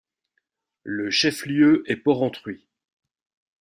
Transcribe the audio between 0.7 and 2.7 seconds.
Le chef-lieu est Porrentruy.